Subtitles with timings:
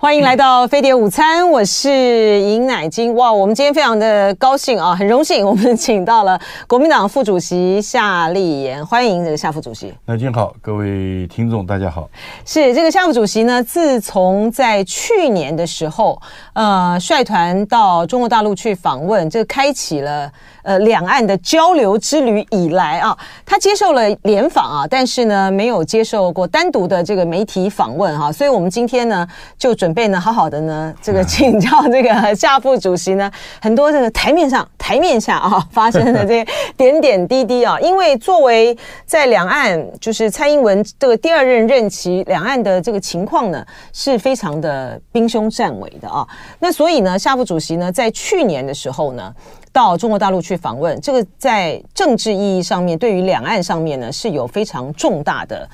[0.00, 3.12] 欢迎来到飞碟午餐，我是尹乃菁。
[3.16, 9.92] 哇，我们今天非常的高兴啊，很荣幸，我们请到了国民党副主席夏立言，欢迎这个夏副主席。
[10.06, 12.08] 乃菁好，各位听众大家好。
[12.46, 16.22] 是这个夏副主席呢，自从在去年的时候，
[16.52, 20.30] 呃，率团到中国大陆去访问，这个开启了
[20.68, 29.26] 呃两岸的交流之旅以来啊，他接受了联访啊，但是呢，没有接受过单独的这个媒体访问哈、啊，所以我们今天呢，
[29.58, 29.88] 就准。
[29.88, 38.76] 准备呢，好好的呢，这个请教这个 夏副主席呢，很多这个台面上、台面下啊发生的这些 点点滴滴啊，因为作为
[39.06, 43.64] 在两岸，就是蔡英文这个第二任任期，两岸的这个情况呢，
[43.94, 46.28] 是非常的兵凶战危的啊。
[46.58, 49.32] 那所以呢，夏副主席呢，在去年的时候呢，
[49.72, 55.68] 到中国大陆去访问，这个在政治意义上面，对于两岸上面呢，是有非常重大的。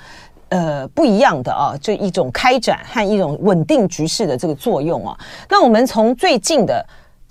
[0.51, 5.19] 呃，不一样的啊，这一种开展和一种稳定局势的这个作用啊。
[5.49, 6.87] 那我们从最近的，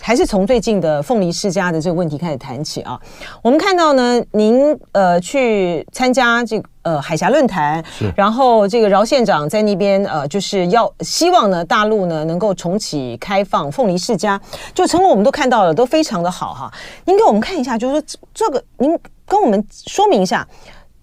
[0.05, 2.99] 还是从最近的凤梨世家的这个问题开始谈起啊。
[3.41, 7.81] 我们看到呢，您呃去参加这个呃海峡论坛，
[8.13, 14.39] 然后这个饶县长在那边呃就是要希望呢大陆呢能够重启开放凤梨世家，
[14.73, 16.69] 就成果我们都看到了，都非常的好哈。
[17.05, 20.45] 您给我们看一下，就是说这个您跟我们说明一下。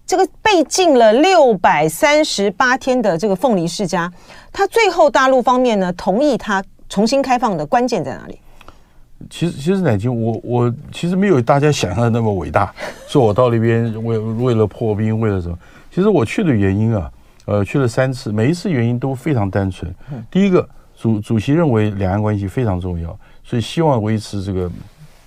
[0.05, 4.11] 这个被禁了六百三十八天的这个凤梨世家，
[4.51, 8.37] 它最后大陆方面呢同意它重新开放的关键在哪里？
[9.29, 12.73] 其实，其实乃菁，我我其实没有大家想象的那么伟大。
[13.07, 15.57] 说我到那边为为了破冰，为了什么？
[15.89, 17.11] 其实我去的原因啊，
[17.45, 19.93] 呃，去了三次，每一次原因都非常单纯。
[20.29, 24.71] 第一个，主主席认为两岸关系非常重要，所以希望维持这个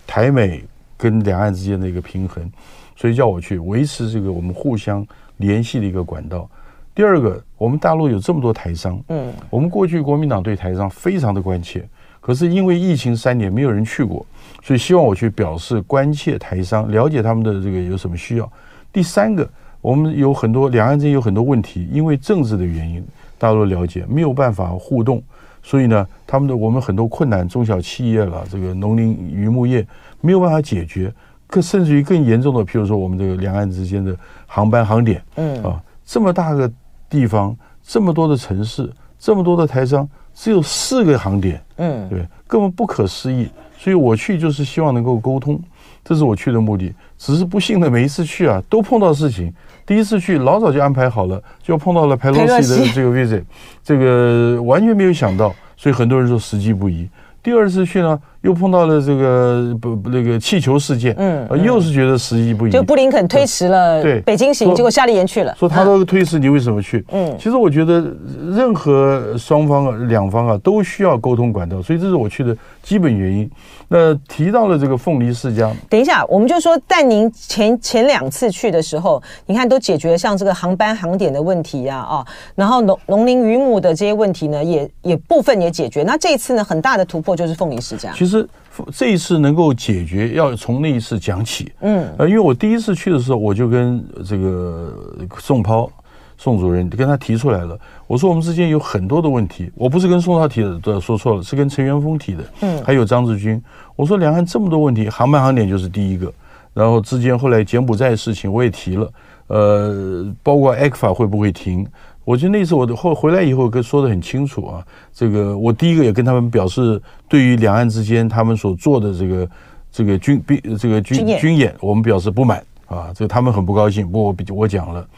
[0.06, 0.64] 台美
[0.96, 2.50] 跟两岸之间的一个平衡。
[2.96, 5.04] 所以叫我去维持这个我们互相
[5.38, 6.48] 联系的一个管道。
[6.94, 11.86] 第二个，我们大陆有这么多台商，嗯，我们过去国民党对台商非常的关切，
[12.24, 14.24] 可是因为疫情三年没有人去过，
[14.62, 18.50] 所以希望我去表示关切台商，了解他们的这个有什么需要。
[18.90, 19.46] 第三个，
[19.82, 23.04] 我们有很多两岸之间有很多问题，因为政治的原因，
[23.36, 25.22] 大陆了解没有办法互动，
[25.62, 29.86] 所以呢，他们的我们很多困难，中小企业了，这个农林渔牧业
[30.22, 31.12] 没有办法解决。
[31.46, 36.72] 更甚至于更严重的，譬如说我们这个两岸之间的航班航点，嗯啊，这么大个
[37.10, 43.48] 地方，这么多的城市，这么多的台商，只有四个航点，嗯，对，根本不可思议。
[43.78, 45.60] 所以我去就是希望能够沟通，
[46.02, 46.92] 这是我去的目的。
[47.18, 49.52] 只是不幸的，每一次去啊，都碰到事情。
[49.84, 53.44] 第一次去老早就安排好了，就碰到了佩洛西的这个 visit，
[53.82, 57.08] 这个完全没有想到，所以很多人说时机不宜。
[57.42, 62.70] 第二次去呢，又碰到了这个不那个气球事件，嗯，又是觉得时机不宜。
[62.70, 64.20] 就布林肯推迟了对。
[64.20, 67.02] 北京行，结果夏立言去了，说他都推迟，你为什么去？
[67.10, 68.04] 嗯，其实我觉得
[68.52, 73.50] 任何双方啊，两方啊，都需要沟通管道，所以这是我去的基本原因。
[73.88, 86.02] 那提到了这个凤梨世家，等一下，我们就说，但您前前两次去的时候，你看都解决了像这个航班航点的问题呀，啊，然后农农林渔牧的这些问题呢，也也部分也解决。
[86.02, 88.12] 那这一次呢，很大的突破就是凤梨世家。
[88.14, 88.46] 其实
[88.92, 91.72] 这一次能够解决，要从那一次讲起。
[91.80, 94.94] 嗯，呃，因为我第一次去的时候，我就跟这个
[95.38, 95.90] 宋涛。
[96.36, 103.62] 宋主任跟他提出来了，我说我们之间有很多的问题，我不是跟宋涛提的，说错了，是跟陈元峰提的，嗯，还有张志军，
[103.96, 106.32] 我说两岸这么多问题，航班航点就是第一个，
[106.72, 109.12] 然后之间后来柬埔寨的事情我也提了，
[109.46, 111.86] 呃，包括 ECFA 会不会停，
[112.24, 119.48] 我觉得那次我后回来以后跟说的很清楚啊，这个我第一个也跟他们表示，对于两岸之间他们所做的这个
[119.92, 125.08] 这个军兵这个军军演，我们表示不满啊，这个他们很不高兴，不过我我讲了。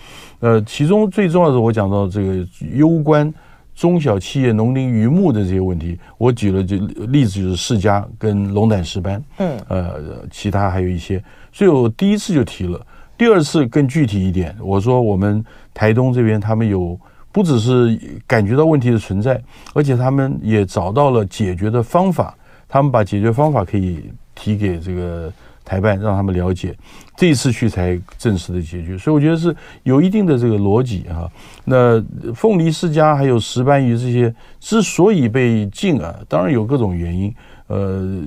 [0.40, 3.32] 呃，其中最重要的是我讲到这个攸关
[3.74, 6.76] 中小企业、农林渔牧的这些问题，我举了就
[7.08, 9.94] 例子就是世家跟龙胆石斑，嗯，呃，
[10.30, 11.22] 其他还有一些，
[11.52, 12.80] 所以我第一次就提了，
[13.16, 16.98] 第二次更具体一点，我说我们台东这边他们有
[17.32, 19.42] 不只是感觉到问题的存在，
[19.74, 22.36] 而且他们也找到了解决的方法，
[22.68, 24.04] 他们把解决方法可以
[24.34, 25.32] 提给这个。
[25.66, 26.72] 台办让他们了解，
[27.16, 31.28] 这一次去才正式的解决，所以我觉得是有一定的这个逻辑啊。
[31.64, 32.00] 那
[32.32, 37.34] 凤梨世家还有石斑鱼这些之所以被禁啊，当然有各种原因，
[37.66, 38.22] 呃，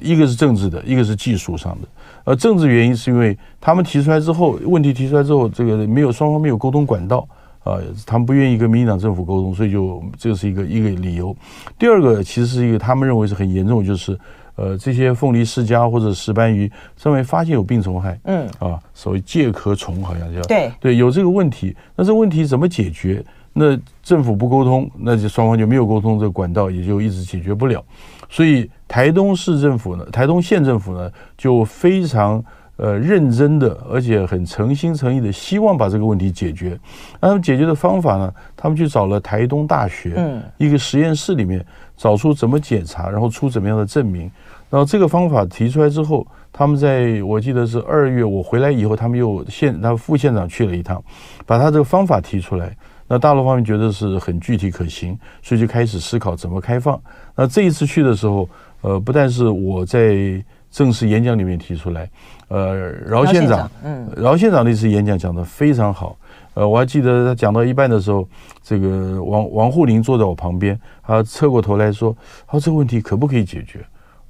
[0.00, 1.88] 一个是政治的，一个是技术上的。
[2.22, 7.26] 呃，政治原因是因为他们提出来之后，问题提出来之后，这个没有双方没有沟通管道
[7.64, 7.76] 啊，
[8.06, 11.36] 他们不愿意跟民进党政府沟通，所以就这是一个一个理由。
[11.76, 14.16] 第二个其实是一个他们认为是很严重，就是。
[14.58, 23.24] 呃，这些凤梨世家或者石斑鱼上面发现有病虫害，嗯啊，所谓介壳虫好像叫，对对，有这个问题，那这个问题怎么解决？
[23.52, 27.82] 那政府不沟通，那就双方就没有沟通，这个管道也就一直解决不了。
[28.28, 32.44] 所以台东市政府呢，台东县政府呢，就非常
[32.76, 36.78] 呃认真的，而且很诚心诚意的希望把这个问题解决。
[37.20, 41.64] 那他们解决的方法呢，他们去找了台东大学嗯一个实验室里面，
[41.96, 44.30] 找出怎么检查，然后出怎么样的证明。
[44.70, 51.02] 然后这个方法提出来之后，他们在我记得是二月我回来以后，他们又县他副县长去了一趟，
[51.46, 52.76] 把他这个方法提出来。
[53.10, 57.00] 那大陆方面觉得是很具体可行，所以就开始思考怎么开放。
[57.34, 58.46] 那这一次去的时候，
[58.82, 62.10] 呃，不但是我在正式演讲里面提出来，
[62.48, 62.74] 呃，
[63.06, 66.14] 饶县长，嗯，饶县长那次演讲讲得非常好。
[66.52, 68.28] 呃，我还记得他讲到一半的时候，
[68.62, 72.14] 这个王王沪宁坐在我旁边，他侧过头来说
[72.46, 73.80] ：“他说这个问题可不可以解决？”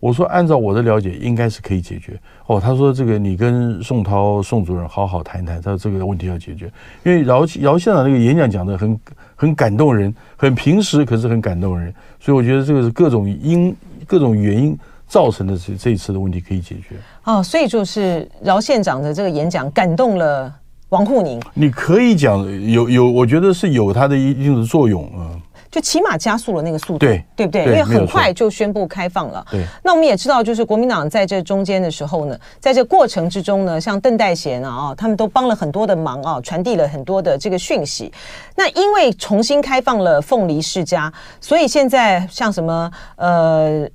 [0.00, 6.70] 我说：“按照我的了解，应该是可以解决。”哦，他说：“这个你跟宋涛宋主任好好谈一谈，他说这个问题要解决。
[7.04, 9.00] 因为饶饶县长那个演讲讲的很
[9.34, 11.92] 很感动人，很平实，可是很感动人。
[12.20, 13.74] 所以我觉得这个是各种因
[14.06, 14.78] 各种原因
[15.08, 16.94] 造成的这这一次的问题可以解决。
[17.24, 20.54] 哦，所以就是饶县长的这个演讲感动了
[20.90, 21.42] 王沪宁。
[21.54, 25.26] 你可以讲有有，我觉得是有他的一定的作用啊。
[25.34, 25.40] 嗯
[25.78, 27.64] 就起码加速了那个速度，对，对不对？
[27.64, 29.46] 对，因为很快就宣布开放了。
[29.48, 29.64] 对。
[29.84, 38.12] 那我们也知道，就是国民党在这中间的时候呢，在这过程之中呢，像邓代贤啊，啊，他们都帮了很多的忙啊，传递了很多的这个讯息。
[38.56, 43.88] 那因为重新开放了凤梨世家，所以现在像什么呃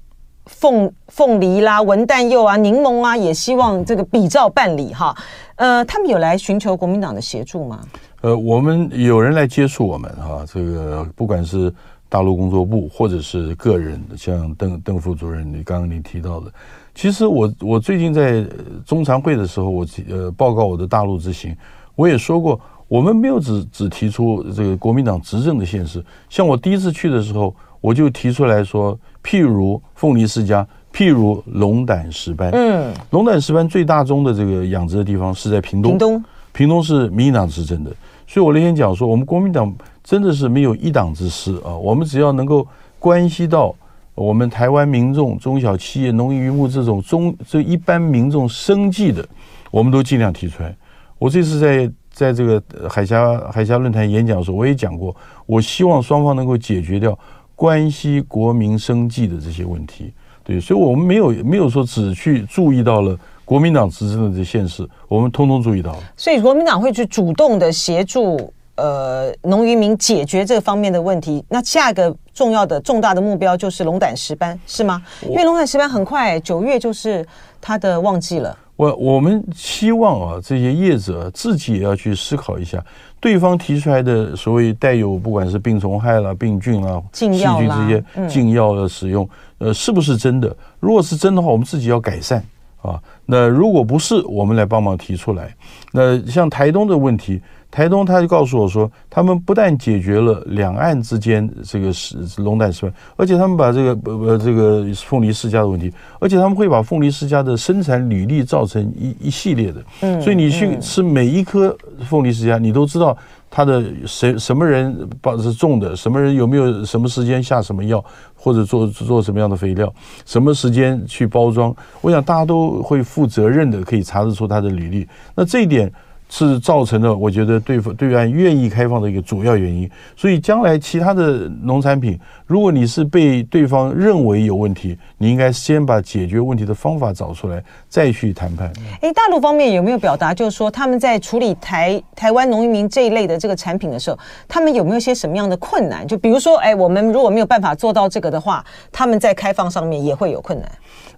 [0.45, 5.13] 凤凤梨啦、文旦柚啊、柠檬啊，也希望这个比照办理哈。
[5.55, 7.81] 呃，他们有来寻求国民党的协助吗？
[8.23, 11.71] 呃，我们有人来接触我们哈，这个不管是
[12.07, 16.49] 大陆工作部或者是个人，像邓邓副主任，你刚刚你提到的，
[16.95, 18.45] 其实我我最近在
[18.85, 21.53] 中常会的时候，我呃报告我的大陆之行，
[21.95, 36.23] 我也说过，我们没有只只提出这个国民党执政的现实，像我第一次去的时候，我就提出来说，譬如凤梨世家，譬如龙胆石斑，嗯，龙胆石斑最大宗的这个养殖的地方是在屏东，屏东，
[36.53, 37.93] 屏东是民进党执政的。
[38.33, 39.71] 所以我那天讲说，我们国民党
[40.03, 41.77] 真的是没有一党之师啊！
[41.77, 43.75] 我们只要能够关系到
[44.15, 49.23] 我们台湾民众、中小企业、农渔牧这种中这一般民众生计的，
[49.69, 50.75] 我们都尽量提出来。
[51.19, 55.15] 我这次在在这个海峡海峡论坛演讲的时候，我也讲过，
[55.45, 57.15] 我希望双方能够解决掉
[57.55, 60.11] 关系国民生计的这些问题。
[60.43, 63.15] 对，所以我们没有没有说只去注意到了。
[63.53, 65.99] 国民党执政的这县市，我们通通注意到了。
[66.17, 71.45] 所以国民党会去主动的协助呃农渔民解决这方面的问题。
[71.47, 75.03] 那下一个重要的重大的目标就是龙胆石斑，是吗？
[75.21, 77.23] 因为龙胆石斑很快九月就是
[77.61, 78.57] 它的旺季了。
[78.75, 82.83] 我我们希望啊，这些业者自己也要去思考一下，
[83.19, 89.29] 对方提出来的所谓带有不管是病虫害啦、病菌啦、细菌这些禁药的使用，
[89.59, 90.57] 呃，是不是真的？
[90.79, 92.43] 如果是真的话，我们自己要改善。
[92.83, 95.55] 啊，那如果不是，我们来帮忙提出来。
[95.91, 97.41] 那像台东的问题，
[97.73, 109.83] 台东他就告诉我说，他们不但解决了两岸之间这个是龙胆石斑，而且他们把这个呃这个凤梨世家的问题，而且他们会把凤梨世家的生产履历造成一一系列的。
[110.01, 111.75] 嗯，所以你去吃每一颗
[112.07, 113.17] 凤梨世家，你都知道。
[113.55, 115.95] 他的谁什么人把是种的？
[115.95, 118.03] 什么人有没有什么时间下什么药，
[118.35, 119.91] 或者做做什么样的肥料？
[120.25, 121.75] 什么时间去包装？
[122.01, 125.07] 我想大家都会负责任的，可以查得出他的履历。
[125.33, 125.91] 那这一点。
[126.35, 129.87] 是造成了，我觉得对对岸愿意开放的一个主要原因。
[130.15, 138.73] 所以将来其他的农产品，如果你是被对方认为有问题，你应该先把解决问题的方法找出来，再去谈判。
[139.01, 146.07] 哎，大陆方面有没有表达，就是说他们在处理台台湾农渔民这一类的这个产品的时候，他们有没有些什么样的困难？
[146.07, 150.67] 就比如说，哎，我们如果没有办法做到这个的话，他们在开放上面也会有困难。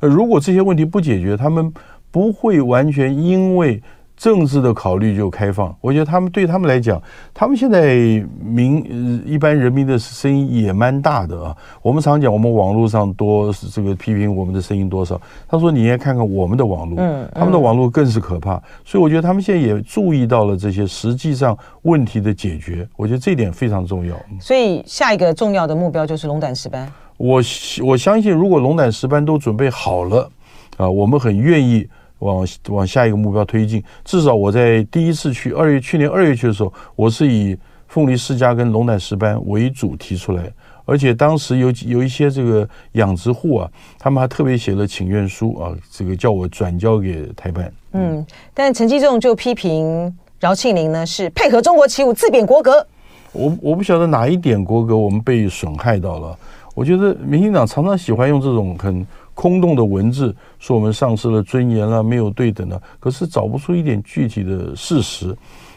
[0.02, 1.74] 呃，如果这些问题不解决，他们
[2.12, 3.82] 不会完全因为。
[4.18, 7.02] 政治的考虑就开放，我觉得他们对他们来讲，
[7.34, 7.96] 他们现在
[8.42, 11.56] 民呃一般人民的声音也蛮大的啊。
[11.82, 15.20] 我们常讲，我们网络上多这个批评我们的声音多少。
[15.48, 18.62] 他说，你应该看看我们的网络，嗯，他们的网络更是可怕。
[18.86, 24.16] 所以我觉得他们现在也注意到了这些实际上问题的解决，我觉得这一点非常重要。
[24.40, 26.90] 所以下一个重要的目标就是龙胆石斑。
[27.18, 27.42] 我
[27.84, 30.30] 我相信，如果龙胆石斑都准备好了
[30.78, 31.86] 啊，我们很愿意。
[32.26, 40.52] 往往下一个目标推进，至少我在第一次去二月，去年二月去的时候，我是以凤梨世家跟龙胆石斑为主提出来，
[40.86, 47.72] 而且当时有有一些这个养殖户啊，他们还特别写了请愿书啊，这个叫我转交给台办。
[47.94, 52.86] 嗯，但陈继仲就批评饶庆林呢是配合中国起舞，自贬国格。
[53.32, 56.38] 我我不晓得哪一点国格我们被损害到了。
[56.74, 59.06] 我觉得民进党常常喜欢用这种很
[59.36, 65.36] 空洞的文字，说我们丧失了尊严了，没有对等了，可是找不出一点具体的事实。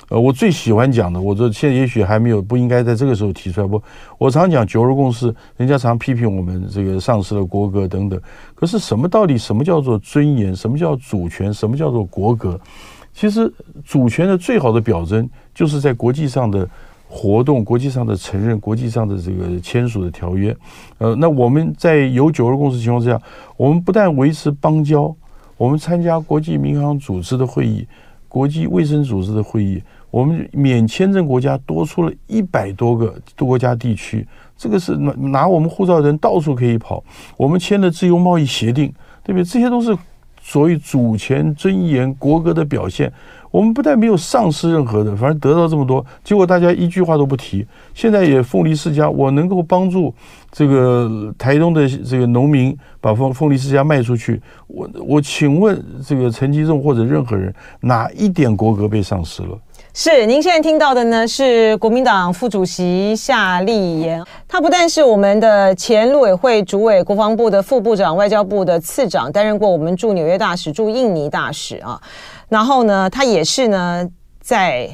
[0.09, 3.67] 呃，我最喜欢讲的，我这现在也许还没有，不应该在这个时候提出来。
[3.67, 3.83] 不，
[4.17, 8.19] 我常讲九二共识，人家常批评我们这个丧失了国格等等。
[8.55, 9.37] 可是什么到底？
[9.37, 10.57] 什么叫做尊严？
[10.57, 11.53] 什么叫主权？
[11.53, 12.59] 什么叫做国格？
[13.12, 13.53] 其实
[13.85, 16.67] 主权的最好的表征，就是在国际上的
[17.09, 20.55] 活动、国际上的承认、国际上的这个签署的条约。
[20.99, 23.21] 呃，那我们在有九二共识情况之下，
[23.57, 25.15] 我们不但维持邦交，
[25.57, 27.87] 我们参加国际民航组织的会议、
[28.29, 29.83] 国际卫生组织的会议。
[30.11, 37.05] 我们免签证国家多出了一百多个多国家地区，这个是拿拿我们护照的人到处可以跑。
[37.37, 39.45] 我们签的自由贸易协定，对不对？
[39.45, 39.95] 这些都是
[40.41, 43.12] 所谓主权、尊严、国格的表现。
[43.50, 46.05] 我们不但没有丧失任何的，反而得到这么多。
[46.23, 47.67] 结果大家一句话都不提。
[47.95, 50.14] 现在也凤梨世家，我能够帮助
[50.50, 54.40] 这个台东的这个农民把凤凤梨世家卖出去。
[54.67, 59.59] 我我请问这个陈吉仲或者任何人，哪一点国格被丧失了？
[60.00, 72.00] 是，您现在听到的呢是国民党副主席夏立言，他不但是我们的前陆委会主委、国防部的副部长、外交部的次长，担任过我们驻纽约大使、驻印尼大使啊。
[72.49, 74.09] 然后呢，他也是呢
[74.40, 74.88] 在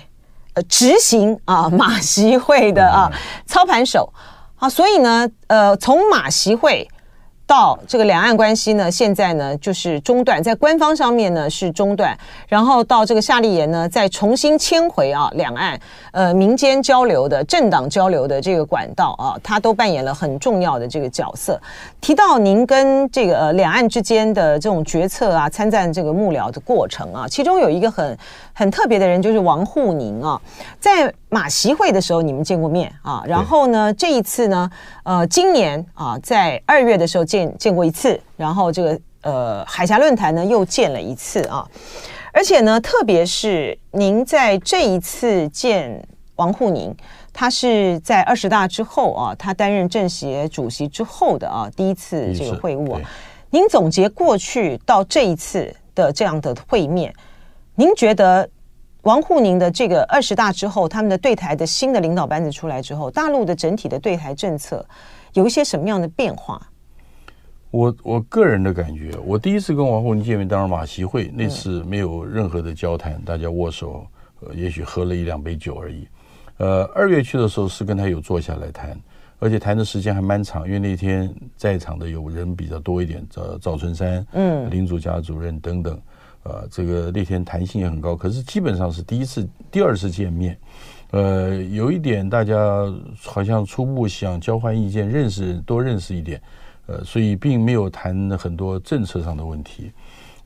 [0.54, 3.12] 呃执行啊马习会的啊
[3.44, 4.10] 操盘手
[4.56, 6.88] 啊，所以呢呃从马习会。
[7.54, 12.18] 到这个两岸关系呢，现在呢就是中断，在官方上面呢是中断，
[12.48, 15.78] 然后到这个夏立言呢再重新迁回啊两岸
[16.10, 21.56] 呃民间交流的政党交流的这个管道啊，他都扮演了很重要的这个角色。
[22.00, 28.18] 提到您跟这个呃两岸之间的这种决策啊、参战这个幕僚的过程啊，其中有一个很
[28.54, 30.40] 很特别的人就是王沪宁啊，
[30.80, 31.12] 在。
[31.34, 33.24] 马习会的时候，你们见过面啊？
[33.26, 34.70] 然后呢，这一次呢，
[35.02, 41.66] 呃，今年啊，在二月的时候见见过一次，然后这个呃海峡论坛呢又见了一次啊。
[42.32, 46.00] 而且呢，特别是您在这一次见
[46.36, 46.94] 王沪宁，
[47.32, 53.00] 他是在二十大之后啊，他担任政协主席之后的啊第一次这个会晤啊。
[53.50, 57.12] 您总结过去到这一次的这样的会面，
[57.74, 58.48] 您觉得？
[59.02, 64.82] 王沪宁的这个二十大之后，他们的对台的新的领导班子出来之后，大陆的整体的对台政策
[65.34, 66.58] 有一些什么样的变化？
[67.70, 74.06] 我我个人的感觉，我第一次跟王沪宁见面，当然马习会那次没有任何的交谈，大家握手，
[74.40, 76.08] 呃，也许喝了一两杯酒而已。
[76.56, 78.98] 呃，二月去的时候是跟他有坐下来谈，
[79.38, 86.00] 而且谈的时间还蛮长，因为那天在场的有人比较多一点，赵赵春山、嗯，林祖嘉主任等等。
[86.44, 90.56] 呃，这个那天弹性也很高，可是基本上是第一次、第二次见面，
[91.10, 92.54] 呃，有一点大家
[93.22, 96.40] 好像初步想交换意见、认识多认识一点，
[96.86, 99.90] 呃，所以并没有谈很多政策上的问题，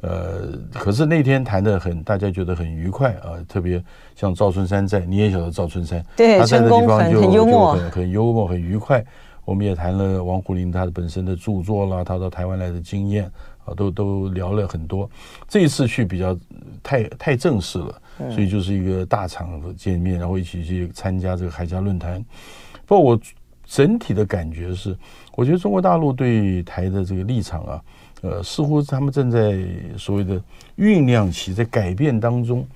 [0.02, 3.82] 呃，可是那天谈的很，大家觉得很愉快啊，特别
[4.14, 9.04] 像赵春山在，你也晓得赵春山，对，他在的地方就很幽默，就很很幽默，很愉快。
[9.44, 13.28] 我们也谈了王沪宁他本身的著作啦，他到台湾来的经验。
[13.74, 15.08] 都都聊了很多，
[15.48, 16.36] 这一次去比较
[16.82, 22.24] 太太正式了，所以就是一个大场合见面，然后一起去参加这个海峡论坛。
[22.86, 23.20] 不过我
[23.64, 24.96] 整体的感觉是，
[25.36, 27.82] 我觉得中国大陆对台的这个立场啊，
[28.22, 29.58] 呃，似乎他们正在
[29.96, 30.42] 所谓的
[30.78, 32.66] 酝酿期，在改变当中。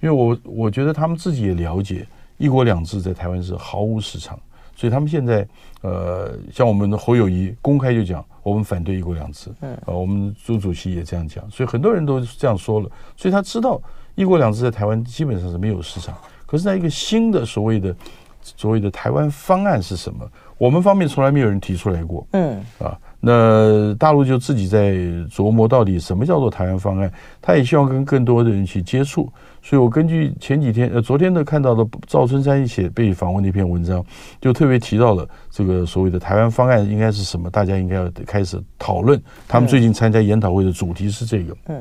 [0.00, 2.06] 因为我我觉得他们自己也了解，
[2.36, 4.38] 一国两制在台湾是毫无市场。
[4.74, 5.46] 所以他们现在，
[5.82, 9.50] 呃，像我们的侯友谊公开就讲，我们反对一国两制。
[9.60, 12.90] 嗯，呃，我们朱主席也这样讲，所以很多人都这样说了。
[13.16, 13.80] 所以他知道
[14.14, 16.16] 一国两制在台湾基本上是没有市场。
[16.46, 17.96] 可是，在一个新的所谓的
[18.42, 20.28] 所谓的台湾方案是什么？
[20.58, 22.26] 我们方面从来没有人提出来过。
[22.32, 22.98] 嗯，啊。
[23.24, 24.94] 那大陆就自己在
[25.30, 27.08] 琢磨到底什么叫做台湾方案，
[27.40, 29.32] 他也希望跟更多的人去接触。
[29.62, 34.04] 所以我根据前几天呃昨天的看到的赵春山写被访问的一篇文章，
[34.40, 39.22] 就特别提到了这个所谓的台湾方案应该是什么，大家应该要开始讨论。
[39.46, 41.56] 他们最近参加研讨会的主题是这个。
[41.68, 41.80] 嗯，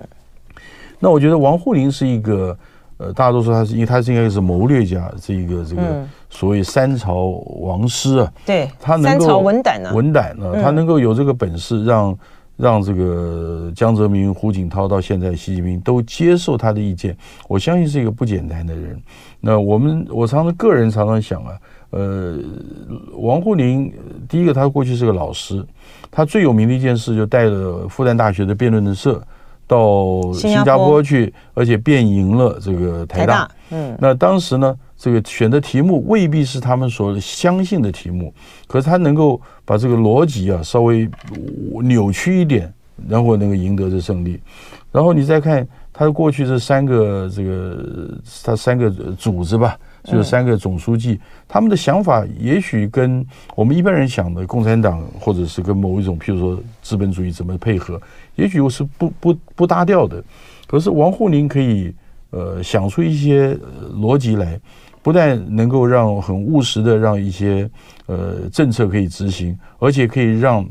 [0.99, 2.55] 那我觉得王沪宁是一个。
[3.01, 5.81] 呃，大家都说他是，因为他是应该是谋略家，这一个这个
[6.29, 7.29] 所谓三朝
[7.61, 12.15] 王师啊，对，他能够三朝文胆啊，文胆啊，他能够有这个本事让，
[12.57, 17.17] 让让这个江泽民、胡锦涛到现在习近平都接受他的意见，
[17.47, 19.01] 我相信是一个不简单的人。
[19.39, 21.57] 那我们我常常个人常常想啊，
[21.89, 22.37] 呃，
[23.17, 23.91] 王沪宁
[24.29, 25.65] 第一个他过去是个老师，
[26.11, 29.19] 他最有名的一件事就带了复旦大学的辩论的社。
[29.71, 33.49] 到新加坡去，而且辩赢了这个台大。
[33.69, 38.33] 嗯，那当时呢，这个选的题目未必是他们所相信的题目，
[38.67, 41.09] 可是他能够把这个逻辑啊稍微
[41.83, 42.73] 扭曲一点，
[43.07, 44.41] 然后能够赢得这胜利。
[44.91, 58.01] 然后你再看他过去这三个这个他三个组织吧，就是三个总书记，他们的想法也许跟我们一般人想的共产党或者是跟某一种譬如说资本主义怎么配合，
[58.35, 60.23] 也许又是不不不搭调的。
[60.67, 61.93] 可是王沪宁可以
[62.29, 63.57] 呃想出一些
[63.95, 64.59] 逻辑来。
[65.03, 67.67] 不但能够让很务实的让一些
[68.05, 70.63] 呃政策可以执行，而且可以让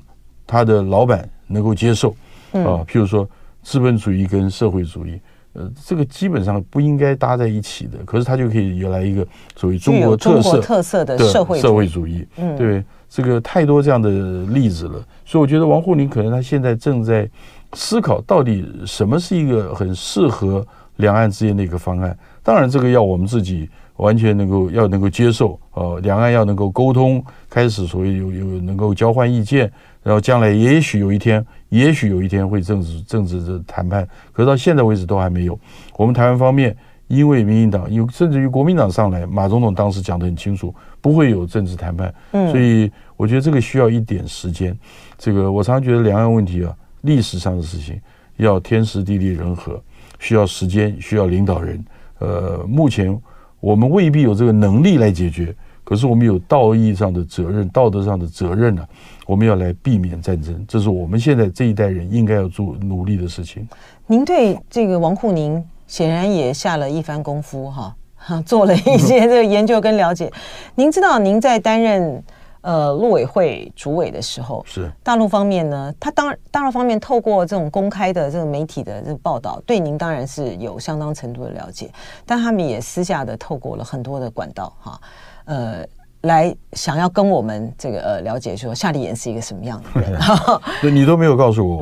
[0.46, 2.10] 他的老板能够接受
[2.52, 3.28] 啊，譬如说
[3.64, 5.20] 资本主义跟社会主义，
[5.52, 9.26] 呃，这个基本上不应该搭在一起的，可是它就可以有来一个
[9.56, 14.10] 所谓中国特色特色的社会社会主义，嗯，对，这个太多这样的
[14.46, 17.28] 例子了，所以我觉得王沪宁可能他现在正在
[17.72, 20.66] 思考到底什么是一个很适合
[20.96, 23.68] 两岸之间的一个方案，当然这个要我们自己。
[23.96, 29.70] 完全能够要能够接受，呃，两岸要能够沟通，开始所谓有有能够交换意见，
[30.02, 35.58] 然后将来也许有一天，也许有一天会政治政治的谈判，可是到现在为止都还没有。
[35.96, 36.76] 我们台湾方面，
[37.08, 44.76] 因为民进党，有甚至于国民党上来，马总统当时讲得很清楚，不会有政治谈判，嗯，所以我觉得这个需要一点时间。
[45.18, 48.00] 这个我常常觉得两岸问题啊，历史上的事情
[48.36, 49.82] 要天时地利人和，
[50.18, 51.84] 需要时间，需要领导人。
[52.18, 53.18] 呃，目前。
[53.60, 55.54] 我们未必有这个能力来解决，
[55.84, 58.88] 可是我们有道义上的责任、道德上的责任呢、啊。
[59.30, 63.68] 我们要来避免战争，这是我们现在这一代人应该要做努力的事情。
[64.08, 67.94] 您对这个王沪宁显然也下了一番功夫哈，
[68.44, 70.28] 做了一些这个研究跟了解。
[70.74, 72.20] 您知道，您在担任。
[72.62, 81.90] 呃，陆委会主委的时候，是大陆方面呢，他当然大陆方面透过这种公开的这个媒体的这个报道，对您当然是有相当程度的了解，
[82.26, 85.00] 但他们也私下的透过了很多的管道哈，
[85.46, 85.86] 呃，
[86.22, 90.20] 来想要跟我们这个呃了解说夏立言是一个什么样的人，
[90.82, 91.80] 对，你都没有告诉我。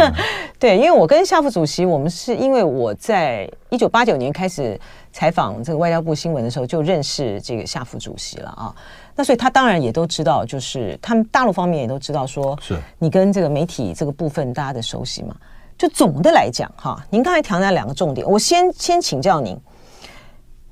[0.58, 4.78] 对，因为我跟夏副主席，我们是因为我在一九八九年开始
[5.12, 8.74] 采访这个外交部新闻的时候，就认识这个夏副主席了啊。
[9.14, 15.34] 那所以他当然也都知道，就是他们大陆方面也都知道，说是你跟这个媒体这个部分大家的熟悉嘛。
[15.78, 19.56] 就总的来讲，哈，您刚才谈了两个重点，我先先请教您，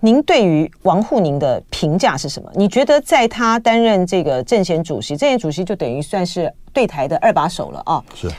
[0.01, 2.51] 您对于王沪宁的评价是什么？
[2.55, 8.05] 你觉得在他担任这个政协主席，政协主席就等于算是对台的二把手了啊？
[8.15, 8.31] 是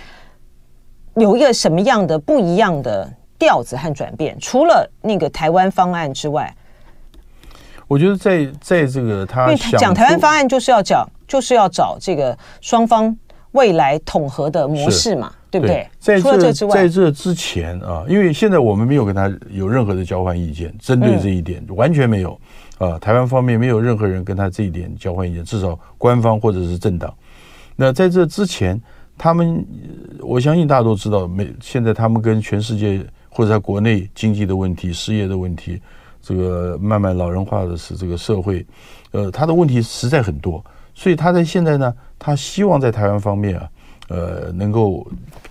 [1.15, 4.37] 有一个什么样的不一样的调子和转变？
[4.39, 6.53] 除了那个台湾方案之外？
[7.87, 13.17] 我觉得在在这个他讲台湾方案就是要讲就是要找这个双方
[13.53, 15.88] 未来统合的模式嘛，对不对？
[15.99, 22.39] 在这在这之前啊，因为现在我们没有跟他有任何的交换意见，针对这一点完全没有
[22.77, 22.97] 啊。
[22.99, 27.13] 台湾方面没有任何人跟他这一点交换意见，至少官方或者是政党。
[27.75, 28.81] 那在这之前，
[29.17, 29.65] 他们
[30.21, 35.81] 我相信大家都知道，没现在他们跟全世界或者在国内经济的问题、失业的问题。
[36.19, 38.65] 这个慢慢老人化的是这个社会，
[39.12, 40.62] 呃，他的问题实在很多，
[40.93, 43.69] 所以他在现在呢，他希望在台湾方面啊，
[44.10, 45.07] 呃，能够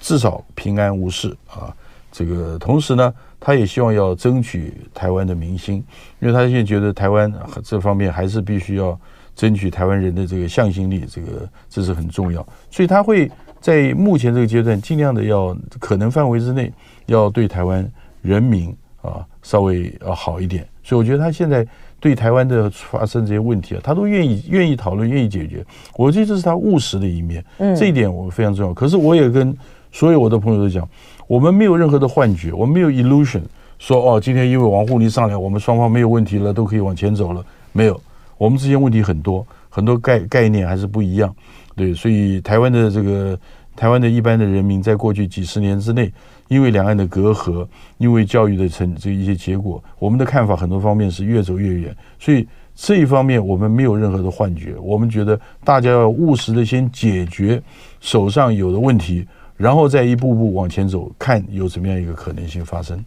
[0.07, 1.75] 至少平安无事啊。
[2.13, 5.85] 这个同时呢，他也希望要争取台湾的民心，
[6.21, 7.33] 因为他现在觉得台湾
[7.65, 8.97] 这方面还是必须要
[9.35, 13.29] 争取台湾人的这个向心力，这个这是很重要，所以他会
[13.61, 16.73] 在目前这个阶段尽量的要可能范围之内
[17.07, 17.91] 要对台湾
[18.23, 18.73] 人民。
[19.03, 21.65] 啊，稍微要好一点，所以我觉得他现在
[22.01, 25.65] 对台湾的发生这些问题啊，他都愿意愿意讨论，愿意解决。
[25.95, 28.75] 我觉得这是他务实的一面，嗯，这一点我非常重要。
[28.75, 29.57] 可是我也跟
[29.97, 30.87] 所有我的朋友都讲，
[31.27, 33.41] 我们没有任何的幻觉，我们没有 illusion，
[33.79, 37.43] 说哦，今天因为王沪宁上来，我们双方没有问题了，都可以往前走了。
[37.73, 37.99] 没有，
[38.37, 41.35] 我们之间问题很多，很多概概念还是不一样。
[41.75, 43.39] 对，所以台湾的这个
[43.75, 46.13] 台湾的一般的人民，在过去几十年之内。
[46.49, 47.67] 因为两岸的隔阂，
[47.99, 51.97] 因为教育的成这一些结果，我们的看法很多方面是越走越远。
[52.21, 57.61] 所以这一方面我们没有任何的幻觉，我们觉得大家要务实的先解决
[57.99, 63.03] 手上有的问题，然后再一步步往前走，看有什么样一个可能性发生。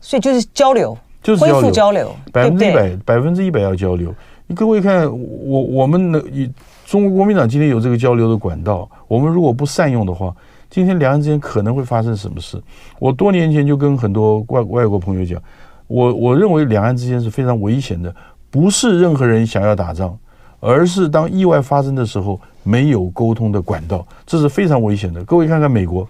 [0.00, 4.14] 所以就是交流，就是恢复交流，百分之一百，百分之一百要交流。
[4.46, 6.50] 你各位看，我我们的以
[6.84, 10.34] 中国国民党今天有这个交流的管道，我们如果不善用的话。
[10.72, 12.56] 今天两岸之间可能会发生什么事？
[13.00, 15.42] 我多年前就跟很多外外国朋友讲，
[15.88, 18.14] 我我认为两岸之间是非常危险的，
[18.52, 20.16] 不是任何人想要打仗，
[20.60, 25.24] 而是当意外发生的时候没有沟通的管道，这是非常危险的。
[25.24, 26.06] 各位看看美国，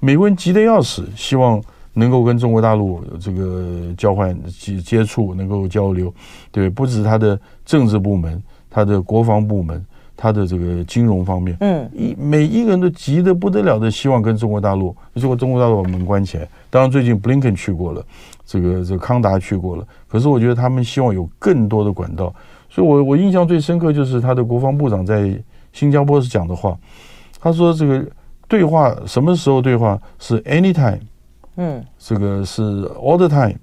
[0.00, 1.60] 美国人急得要死，希望
[1.94, 6.14] 能够跟中国大陆这个交换接接触，能够交流，
[6.52, 9.84] 对，不止他的政治部门，他的国防部门，
[10.16, 16.48] 他的这个金融方面，嗯，一每一个人都急得不得了的希望跟中国大陆，结果中国大陆把门关起来。
[16.70, 18.04] 当然，最近布林肯去过了，
[18.46, 22.32] 这个这个康达去过了，可是我觉得他们希望有更多的管道。
[22.78, 25.36] 所以我我印象最深刻就是他的国防部长在
[25.72, 26.78] 新加坡是讲的话，
[27.40, 28.06] 他说这个
[28.46, 31.00] 对话什么时候对话是 anytime。
[31.56, 32.62] 嗯，这个是
[32.94, 33.56] all the time，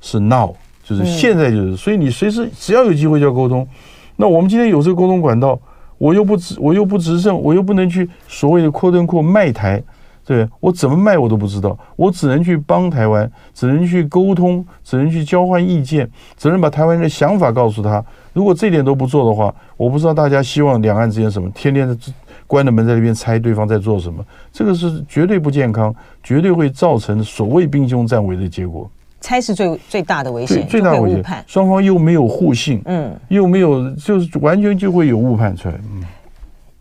[0.00, 3.68] 是 now，就是现在就是，所以你随时只要有机会就要沟通。
[4.16, 5.60] 那我们今天有这个沟通管道，
[5.98, 9.82] 我又不执，我又不执政，我又不能去所谓的 quote unquote 卖台，
[10.24, 18.02] 对，我怎么卖我都不知道，我只能去帮台湾，只能去沟通，只能去交换意见，只能把台湾人的想法告诉他。
[18.32, 21.96] 如果这点都不做的话，我不知道大家希望两岸之间什么，天天的。
[22.44, 28.90] 关着门在那边猜对方在做什么，这个是绝对不健康，绝对会造成所谓兵凶战危的结果。
[29.22, 31.44] 猜是最最大的危险，最大的危险。
[31.46, 35.74] 双方又没有互信，嗯，又没有，就是完全就会有误判出来。
[35.94, 36.04] 嗯，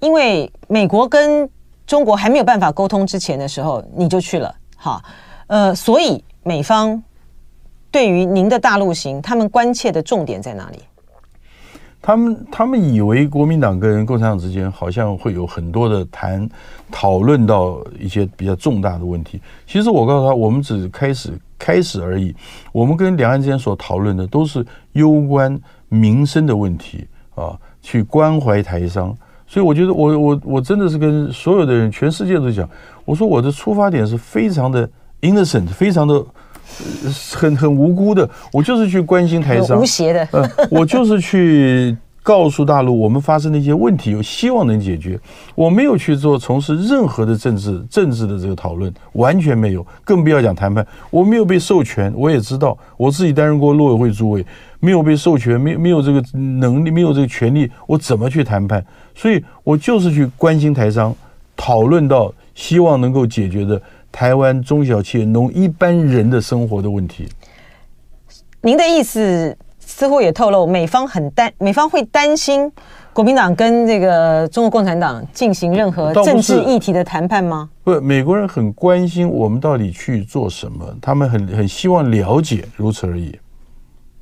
[0.01, 1.49] 因为美国跟
[1.87, 5.01] 中国还没有办法沟通之前的时候，你就去了，哈，
[5.47, 7.01] 呃，所以美方
[7.89, 10.79] 对于您的大陆行，他们关切的重点在哪里？
[12.01, 16.49] 他们他们以为国民党跟共产党之间好像会有很多的谈
[16.89, 19.39] 讨论到一些比较重大的问题。
[19.67, 22.35] 其实我告诉他，我们只开始开始而已。
[22.71, 25.55] 我们跟两岸之间所讨论的都是攸关
[25.89, 29.15] 民生的问题啊，去关怀台商。
[29.45, 32.67] 所以我觉得我我我真的是跟所有的人，全世界都讲，
[33.05, 34.89] 我说我的出发点是非常的
[35.21, 36.25] innocent，非常的。
[37.33, 45.19] 很很无辜的，我就是去关心台商，无邪的，呃，我就是去告诉大陆我们发生的一些问题，有希望能解决。
[45.55, 50.85] 我没有去做从事任何的政治政治的这个讨论，完全没有，更不要讲谈判。
[51.09, 54.45] 我没有被授权，我也知道我自己担任过陆委会主委，
[54.79, 58.85] 没有被授权，没没有这个能力，没有这个权利，我怎么去谈判？
[59.15, 61.15] 所以我就是去关心台商，
[61.57, 63.81] 讨论到希望能够解决的。
[64.11, 67.27] 台湾中小企业农一般人的生活的问题，
[68.61, 72.71] 您的意思似乎也透露，美方很担，美方会担心
[73.13, 77.69] 国民党跟这个中国共产党进行任何政治议题的谈判吗？
[77.83, 83.37] 不，美国人很关心我们到底去做什么，他们很很希望了解，如此而已。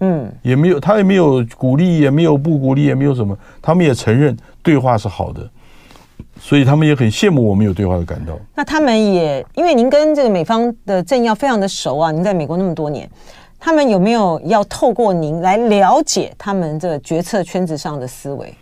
[0.01, 5.49] 嗯，也没有，他也没有鼓励，也没有不鼓励，也没有什么，他们也承认对话是好的。
[6.39, 8.39] 所以他们也很羡慕我们有对话的感到。
[8.55, 13.07] 那他们也因为您跟这个美方的政要非常的熟啊，您在美国那么多年，
[13.59, 18.53] 他们有没有要透过您来了解他们这个决策圈子上的思维？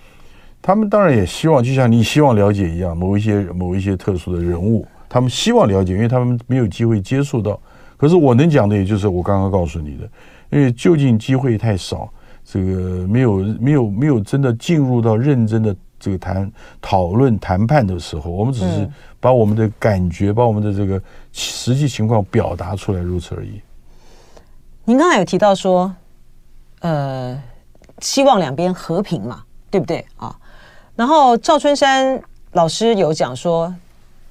[0.62, 7.58] 他们当然也希望，就像你希望了解一样，某一些某一些特殊的人物，他们希望了解，因为他们没有机会接触到。
[7.96, 10.10] 可是我能讲的，也就是我刚刚告诉你的，
[10.50, 12.10] 因为就近机会太少，
[12.44, 15.76] 这个没有没有没有真的进入到认真的。
[16.00, 18.88] 这个谈讨论谈判的时候，我们只是
[19.20, 21.02] 把我们的感觉、嗯、把我们的这个
[21.34, 23.60] 实际情况表达出来，如此而已。
[24.86, 25.92] 您刚才有提到说，
[26.82, 27.42] 呃，
[28.00, 30.36] 希望两边和平嘛，对不对啊？
[30.96, 33.74] 然后赵春山老师有讲说，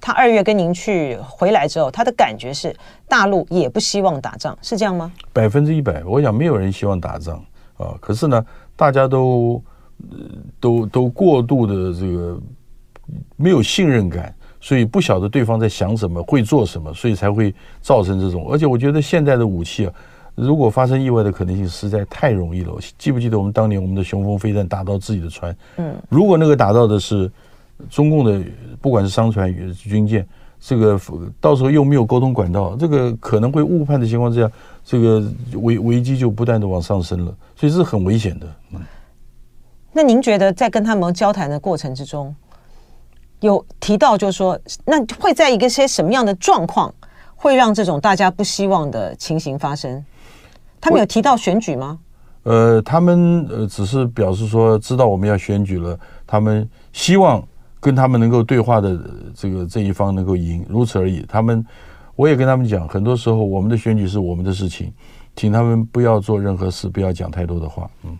[0.01, 2.75] 他二月跟您去回来之后，他的感觉是
[3.09, 5.13] 大陆也不希望打仗，是这样吗？
[5.33, 7.45] 百分之一百，我想没有人希望打仗
[7.77, 7.95] 啊。
[8.01, 9.61] 可是呢，大家都。
[10.61, 12.39] 都都过度的这个
[13.37, 18.47] 没有信任感，所以不晓得对方在想什么，会做什么，所以才会造成这种。
[18.51, 19.93] 而且我觉得现在的武器啊，
[20.35, 22.73] 如果发生意外的可能性实在太容易了。
[22.99, 25.57] 记不记得我们当年我们的雄风飞弹打到自己的船？
[25.77, 27.31] 嗯，如果那个打到的是
[27.89, 28.43] 中共的，
[28.81, 30.27] 不管是商船与军舰，
[30.59, 31.01] 这个
[31.41, 34.51] 到时候又没有沟通管道，这个可能会误判的情况之下，
[34.85, 38.47] 这个危危机就不断的往上升了，所以是很危险的。
[38.73, 38.81] 嗯。
[39.97, 42.37] 那您觉得在跟他们交谈的过程之中，
[43.41, 46.95] 有提到就是说，那会在一个些什么样的状况
[47.35, 50.05] 会让这种大家不希望的情形发生？
[50.83, 51.99] 他们有提到选举吗？
[52.43, 57.43] 呃，他们呃只是表示说知道我们要选举了，他们希望
[57.81, 59.01] 跟他们能够对话的
[59.35, 61.25] 这个这一方能够赢，如此而已。
[61.27, 61.65] 他们
[62.17, 64.93] 我也跟他们讲，很多时候我们的选举是我们的事情，
[65.35, 67.89] 请他们不要做任何事，不要讲太多的话。
[68.05, 68.15] 嗯。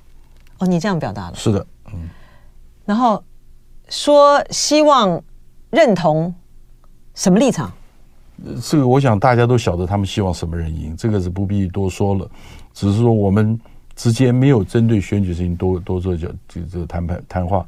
[0.59, 1.35] 哦，你这样表达了。
[1.35, 2.09] 是的，嗯，
[2.85, 3.23] 然后
[3.89, 5.23] 说希望
[5.71, 6.35] 认同
[7.15, 7.73] 什么立场？
[8.63, 12.31] 这个我想大家都晓得，他们希望什么人赢，这个是不必多说了。
[12.75, 13.59] 只是说我们
[13.95, 17.67] 之间没有针对选举事情多多做这这这个谈判谈话。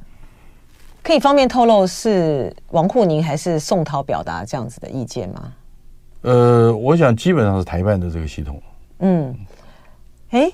[1.03, 5.53] 可以方便透露是王沪宁还是宋涛表达这样子的意见吗？
[6.21, 8.61] 呃，我想基本上是台办的这个系统。
[8.99, 9.35] 嗯，
[10.31, 10.53] 哎，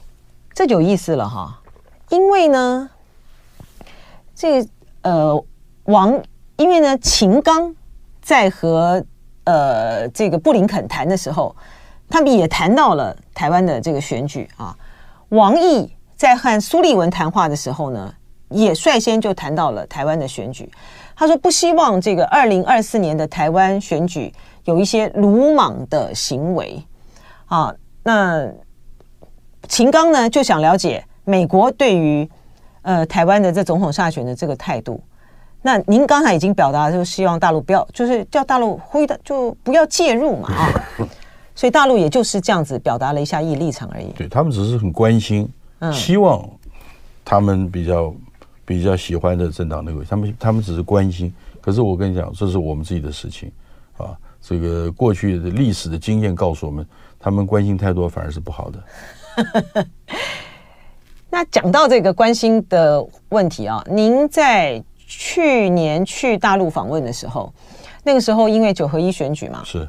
[0.52, 1.60] 这就有意思了哈，
[2.14, 2.88] 因为呢，
[4.36, 4.68] 这个
[5.02, 5.44] 呃
[5.84, 6.22] 王，
[6.56, 7.74] 因为呢秦刚
[8.22, 9.04] 在和
[9.42, 11.54] 呃这个布林肯谈的时候，
[12.08, 14.76] 他们也谈到了台湾的这个选举啊。
[15.30, 18.14] 王毅在和苏利文谈话的时候呢，
[18.48, 20.70] 也率先就谈到了台湾的选举。
[21.16, 24.32] 他说不希望这个二零二四年的台湾选举
[24.66, 26.80] 有一些鲁莽的行为
[27.46, 27.74] 啊。
[28.04, 28.48] 那
[29.68, 32.28] 秦刚呢就想了解美国对于
[32.82, 35.02] 呃台湾的这总统下选的这个态度。
[35.62, 40.68] 那您刚才已经表达，就希望大陆不要，就是叫大陆呼吁的，就不要介入嘛啊。
[41.54, 44.12] 所以大陆也就是这样子表达了一下意立场而已。
[44.16, 46.46] 对，他们只是很关心，嗯，希望
[47.24, 48.14] 他们比较
[48.64, 51.32] 比较喜欢的政党那位，他们他们只是关心。
[51.62, 53.50] 可是我跟你讲，这是我们自己的事情
[53.96, 54.14] 啊。
[54.42, 56.86] 这个过去的历史的经验告诉我们，
[57.18, 58.84] 他们关心太多反而是不好的。
[61.34, 64.80] 那讲到这个关心的问题啊，您在。
[65.06, 67.52] 去年去大陆访问的时候，
[68.04, 69.86] 那个时候因为九合一选举嘛，是，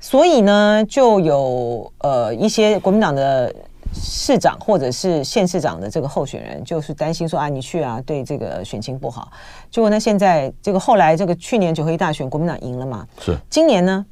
[0.00, 3.54] 所以呢就有呃一些国民党的
[3.92, 9.30] 市长或者是县市长的这个候选人，就是担心说啊，你去啊对这个选情不好。
[9.70, 13.36] 结果呢，现在这个后来这个去年九合一大选，国民党赢了嘛，是。
[13.50, 14.04] 今年呢，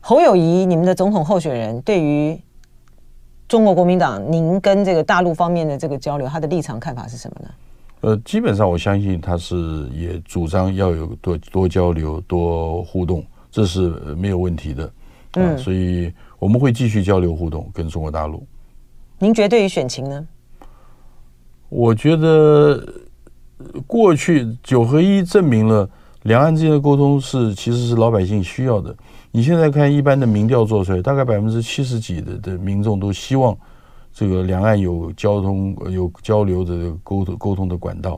[0.00, 2.38] 侯友谊你们的总统候选人对于
[3.54, 7.48] 中国国民党，您跟这个大陆方面的这个交流，他的立场看法是什么呢？
[8.00, 14.92] 呃，基本上我相信他是也主张要有多多交流、多互动，这是没有问题的。
[15.34, 18.44] 嗯，所以我们会继续交流互动跟中国大陆。
[19.20, 20.26] 您觉得对于选情呢？
[21.68, 22.84] 我觉得
[23.86, 25.88] 过去九合一证明了
[26.24, 28.92] 两岸之间的沟通是其实是老百姓需要的。
[29.36, 33.56] 你现在看一般的民调做出来，大概百分之七十几的的民众都希望。
[34.12, 38.10] 这个两岸有交通、有交流的沟通沟通的管道，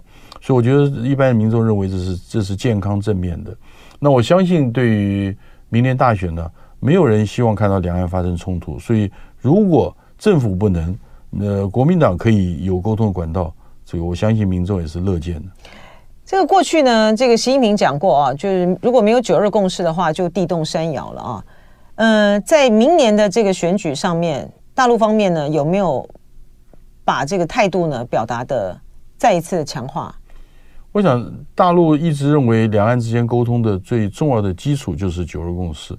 [0.42, 3.56] 所以我觉得一般民众认为这是这是健康正面的。
[3.98, 5.34] 那我相信，对于
[5.70, 6.50] 明年大选呢，
[6.80, 8.78] 没有人希望看到两岸发生冲突。
[8.78, 10.94] 所以，如果政府不能，
[11.40, 13.50] 呃，国民党可以有沟通的管道，
[13.86, 15.48] 这个我相信民众也是乐见的。
[16.26, 21.44] 这个过去呢，这个习近平讲过啊，就是如果没有九二共识的话，就地动山摇了啊。
[21.94, 24.50] 嗯、在明年的这个选举上面。
[24.74, 26.06] 大陆方面呢，有没有
[27.02, 28.78] 把这个态度呢表达的
[29.16, 30.14] 再一次的强化？
[30.92, 35.96] 我想大陆一直认为两岸之间沟通的最重要的基础就是九二共识，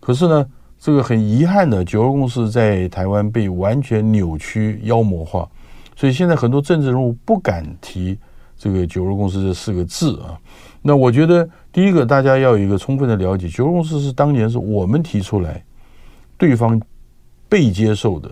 [0.00, 0.46] 可是呢，
[0.78, 5.46] 这个很遗憾的，九二共识在台湾被完全扭曲、妖魔化，
[5.94, 8.18] 所以现在很多政治人物不敢提
[8.58, 10.38] 这个九二共识这四个字啊。
[10.82, 15.64] 那我觉得，第一个大家要有一个充分的了解，九二共识是当年是我们提出来，
[16.36, 16.80] 对方。
[17.48, 18.28] 被接受的。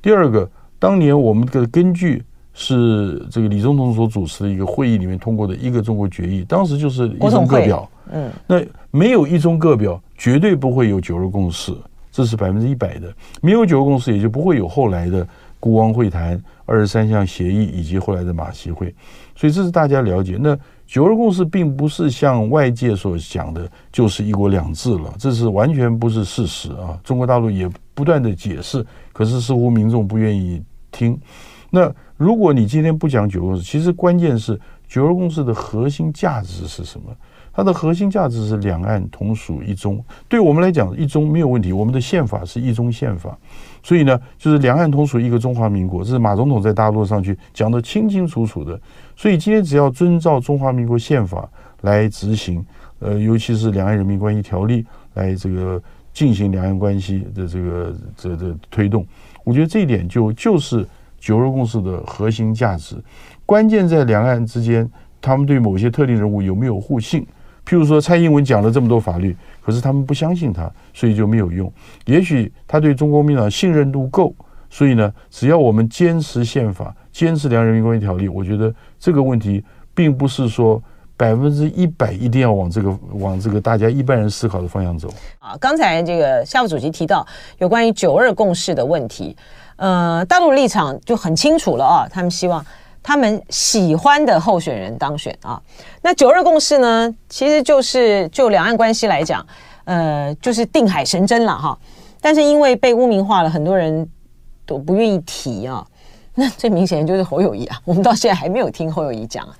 [0.00, 7.86] 第二个，当年我们的根据是这个李总统所主持的一个会议里面通过的一个中国决议，当时就是一中各表。
[8.10, 11.74] 嗯，那没有一中各表，绝对不会有九二共识，
[12.10, 13.14] 这是百分之一百的。
[13.42, 15.28] 没有九二共识，也就不会有后来的
[15.60, 18.94] 孤汪会谈、二十三项协议以及后来的马习会。
[19.34, 20.36] 所以这是大家了解。
[20.40, 26.98] 那九二共识并不是像外界所讲的，就是一国两制了，这是完全不是事实啊！
[27.02, 31.18] 中国大陆也不断的解释，可是似乎民众不愿意听。
[31.70, 37.06] 那如果你今天不讲九二共识，其实关键是九二共识的核心价值是什么？
[37.56, 40.04] 它的核心价值是两岸同属一中。
[40.28, 43.36] 对我们来讲，一中没有问题，我们的宪法是一中宪法，
[43.82, 48.78] 所以呢，就是两岸同属一个中华民国，这是马总统在大陆上去讲得清清楚楚的。
[49.16, 51.48] 所以今天只要遵照中华民国宪法
[51.82, 52.64] 来执行，
[52.98, 55.80] 呃，尤其是两岸人民关系条例来这个
[56.12, 59.06] 进行两岸关系的这个这个推动，
[59.44, 60.86] 我觉得这一点就就是
[61.18, 62.96] 九二共识的核心价值。
[63.46, 67.26] 关键在两岸之间，他们对某些特定人物有没有互信？
[67.66, 71.72] 譬如说蔡英文讲了这么多法律，可是他们不相信他，所以就没有用。
[72.06, 74.34] 也许他对中国民党信任度够，
[74.68, 76.94] 所以呢，只要我们坚持宪法。
[77.14, 80.82] 坚持两人民关系条例，我觉得这个问题并不是说
[81.16, 85.08] 百分之一百一定要往这个往这个大家一般人思考的方向走。
[85.38, 87.24] 啊，刚才这个夏副主席提到
[87.58, 89.36] 有关于九二共识的问题，
[89.76, 92.66] 呃，大陆立场就很清楚了啊，他们希望
[93.00, 95.62] 他们喜欢的候选人当选啊。
[96.02, 99.46] 那九二共识呢，其实就是就两岸关系来讲，
[99.84, 101.78] 呃，就是定海神针了哈。
[102.20, 104.10] 但是因为被污名化了，很多人
[104.66, 105.86] 都不愿意提啊。
[106.36, 109.56] 那最明显的就是侯友谊啊，我们到现在还没有听侯友谊讲啊，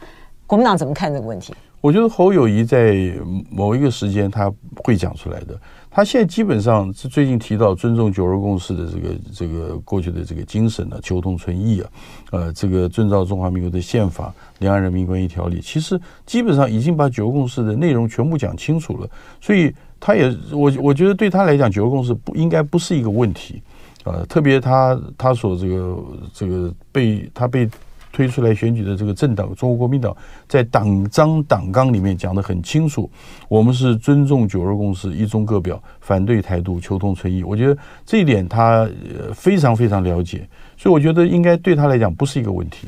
[0.46, 1.54] 国民党怎么看这个问题？
[1.80, 3.12] 我觉得侯友谊在
[3.50, 5.54] 某一个时间他会讲出来的，
[5.90, 11.90] 他现在基本上是最近提到尊重九二共识的这个这个过去的这个精神呢，求同存异啊，
[12.32, 19.08] 呃，这个遵照中华民国的宪法、两岸人民关系条例，其实基本上已经把九二共识的内容全部讲清楚了。
[19.40, 23.62] 所以他也我我觉得对他来讲，九二共识不应该不是一个问题，
[24.04, 25.96] 呃，特别他他所这个
[26.32, 27.68] 这个被他被。
[28.16, 30.16] 推出来选举的这个政党中国国民党，
[30.48, 33.10] 在党章党纲里面讲得很清楚，
[33.48, 37.42] 我们是尊重九二共识、一中各表，反对台独、求同存异。
[37.42, 38.88] 我觉得这一点他
[39.18, 42.86] 呃非常非常了解，所以我觉得应该对他来讲不是一个问题。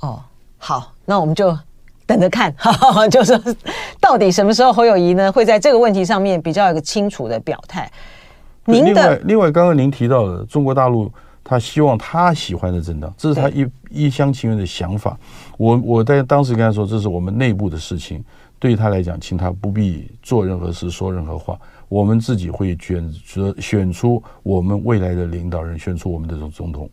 [0.00, 0.22] 哦，
[0.58, 1.58] 好，那我们就
[2.04, 3.32] 等着看， 哈哈，就是
[3.98, 7.90] 到底什么时候侯友谊呢会在这个问题上面比较一个清楚的表态。
[8.72, 11.10] 您的另外，另外刚刚您提到的中国大陆。
[11.44, 15.18] 他希望他喜欢的政党，这是他一一厢情愿的想法。
[15.56, 18.22] 我我在当时跟他说，这是我们内部的事情，
[18.58, 21.58] 对他来讲，请他不必做任何事，说任何话。
[21.88, 26.90] 我们自己会选择选出我们未来的领导人，选出我们的总总统。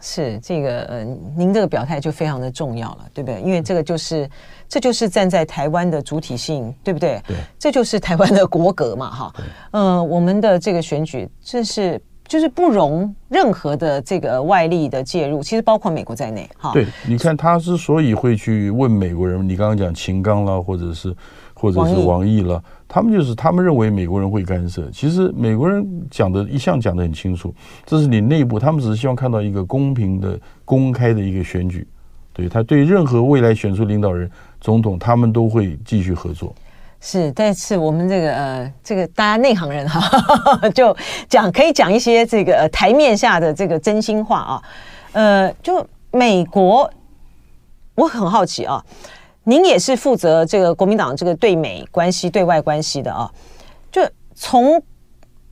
[0.00, 1.04] 是这个，呃，
[1.36, 3.40] 您这个表态就非常的重要了，对不对？
[3.42, 4.28] 因为这个就是，
[4.68, 7.22] 这就是站在台湾的主体性，对不对？
[7.26, 9.34] 对，这就是台湾的国格嘛，哈。
[9.72, 12.00] 嗯、呃，我们的这个选举，这是。
[12.28, 16.70] 就是不容任何的这个外力的介入，其实包括美国在内，哈。
[16.72, 21.12] 对，你看他之所以会去问美国人，你刚刚讲秦刚啦，或者是
[21.54, 24.90] 或者是王毅了，他们就是他们认为美国人会干涉。
[24.90, 27.54] 其实美国人讲的一向讲得很清楚，
[27.86, 31.86] 这是你内部，他们只是希望看到一个公平的、公开的一个选举。
[32.32, 34.28] 对，他对任何未来选出领导人、
[34.60, 36.52] 总统，他们都会继续合作。
[37.00, 40.00] 是，但是我们这个呃，这个大家内行人哈，
[40.74, 40.94] 就
[41.28, 44.62] 讲可以讲一些这个台面下的这个真心话啊。
[45.12, 46.90] 呃，就美国，
[47.94, 48.84] 我很好奇啊，
[49.50, 53.28] 您也是负责这个国民党这个对美关系、对外关系的啊。
[53.90, 54.00] 就
[54.32, 54.80] 从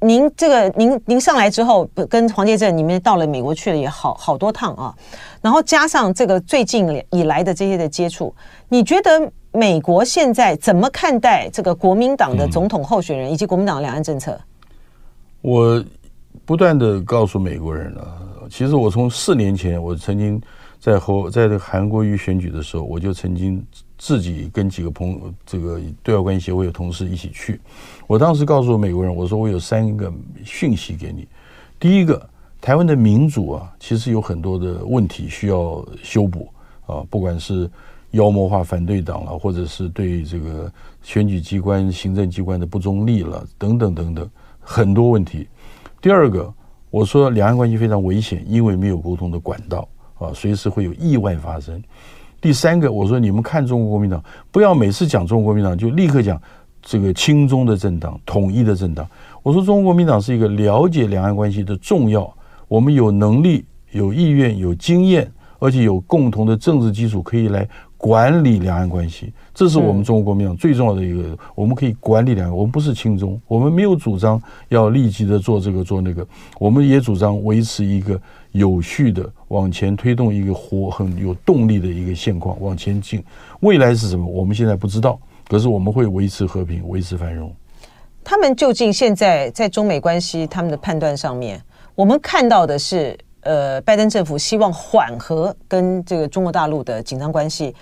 [0.01, 4.95] 您这个您您上来之后，跟黄介正你们到了美国去了也好好多趟啊，
[5.43, 8.33] 然后加上这个最近以来的这些的接触，
[8.69, 9.33] 你觉得？
[9.51, 14.33] 美国现在怎么看待这个国民党的总统候选人以及国民党的两岸政策？
[14.33, 14.45] 嗯，
[15.41, 15.85] 我
[16.45, 20.41] 不断的告诉美国人了，其实我从四年前，我曾经
[20.79, 23.65] 在和在这个韩国瑜选举的时候，我就曾经
[23.99, 27.61] 自己跟几个朋友，这个对外关系协会的同事一起去。
[28.07, 30.11] 我当时告诉美国人，我说我有三个
[30.45, 31.29] 讯息给你。
[31.79, 32.27] 第一个，
[32.61, 36.49] 台湾的民主啊，其实有很多的问题需要修补
[36.87, 37.71] 啊，不管是。
[38.13, 44.31] 妖魔化反对党了，或者是对这个选举机关、行政机关的不中立了，等等等等，
[44.61, 45.47] 很多问题。
[46.01, 46.51] 第二个，
[46.89, 49.87] 我说两岸关系非常危险，因为没有沟通的管道
[50.19, 51.83] 啊，随时会有意外发生。
[52.41, 56.41] 第三个，我说你们看中国国民党，不要每次讲中国国民党就立刻讲
[56.83, 59.09] 这个亲中的政党、统一的政党。
[59.43, 62.33] 我说中国国民党是一个了解两岸关系的重要，
[62.69, 67.69] 我们有能力、有意愿、有经验，而且有共同的政治基础可以来。
[68.01, 71.37] 管理两岸关系，这是我们中国国民党最重要的一个。
[71.57, 76.25] 我们可以管理两个，我们不是亲中，我们没有主张要立即的做这个做那个，
[76.61, 78.21] 我们也主张维持一个
[78.53, 83.21] 有序的往前推动一个活很有动力的一个现况往前进。
[83.59, 84.25] 未来是什么？
[84.25, 85.19] 我们现在不知道，
[85.49, 87.53] 可是我们会维持和平，维持繁荣。
[88.23, 91.61] 他们究竟现在在中美关系他们的判断上面，
[91.97, 93.19] 我们看到的是。
[93.43, 97.75] 呃，拜登政府希望缓和跟这个中国大陆的紧张关系。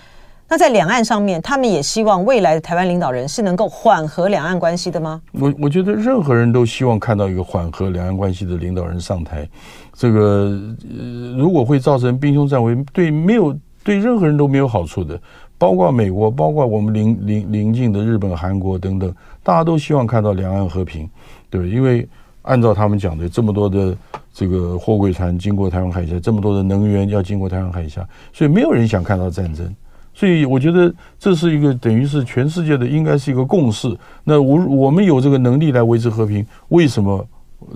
[0.49, 5.21] 那在两岸上面，他们也希望未来的台湾领导人是能够缓和两岸关系的吗？
[5.33, 9.47] 我我觉得任何人都希望看到一个缓和两岸关系的领导人上台。
[9.93, 15.19] 这个呃，如果会造成兵凶战危，对没有对任何人都没有好处的，
[15.57, 21.09] 包括美国，包括我们邻邻邻近的日本、韩国等等，大家都希望看到两岸和平，
[21.49, 22.07] 对，因为。
[22.43, 23.93] 按照他们讲的，这么多的
[24.33, 29.75] 这个货柜船经过台湾海峡，这么多的能源要经过台湾海峡，所以没有人想看到战争。
[30.17, 33.87] 所以我觉得这是一个等于是全世界的应该是一个共识。
[34.23, 37.23] 那我我们有这个能力来维持和平，为什么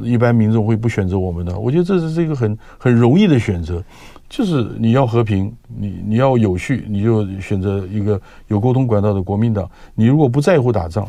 [0.01, 1.55] 一般民众会不选择我们呢？
[1.59, 3.83] 我觉得这是一个很很容易的选择，
[4.27, 9.69] 就是你要和平，你你要有序，你就选择一个有沟通管道的国民党。
[9.93, 11.07] 你如果不在乎打仗，